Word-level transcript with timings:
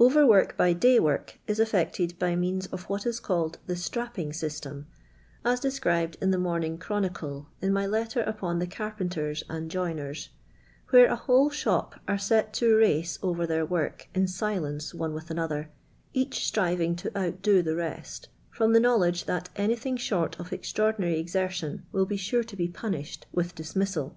Over 0.00 0.26
work 0.26 0.56
by 0.56 0.72
day 0.72 0.98
work 0.98 1.38
is 1.46 1.60
effected 1.60 2.18
by 2.18 2.34
means 2.34 2.66
of 2.66 2.82
what 2.90 3.06
is 3.06 3.20
called 3.20 3.58
the 3.68 3.76
"strapping 3.76 4.32
system" 4.32 4.88
(as 5.44 5.60
de 5.60 5.70
scribed 5.70 6.16
in 6.20 6.32
the 6.32 6.36
Morning 6.36 6.78
CkronicU 6.78 7.46
in 7.62 7.72
my 7.72 7.86
letter 7.86 8.24
ttpon 8.24 8.58
the 8.58 8.66
carpenters 8.66 9.44
and 9.48 9.70
joiners), 9.70 10.30
where 10.90 11.06
a 11.06 11.14
whole 11.14 11.48
shop 11.48 11.94
are 12.08 12.18
set 12.18 12.52
to 12.54 12.74
race 12.74 13.20
over 13.22 13.46
their 13.46 13.64
work 13.64 14.08
in 14.16 14.26
silence 14.26 14.92
one 14.94 15.14
with 15.14 15.30
another, 15.30 15.70
each 16.12 16.44
striving 16.44 16.96
to 16.96 17.16
outdo 17.16 17.62
the 17.62 17.76
rest, 17.76 18.28
ficom 18.52 18.72
the 18.72 18.80
knowledge 18.80 19.26
that 19.26 19.48
anything 19.54 19.96
short 19.96 20.36
of 20.40 20.52
extra 20.52 20.86
i 20.86 20.86
ordinary 20.88 21.20
exertion 21.20 21.86
will 21.92 22.04
be 22.04 22.16
sure 22.16 22.42
to 22.42 22.56
be 22.56 22.66
punished 22.66 23.26
with 23.32 23.54
dismissal. 23.54 24.16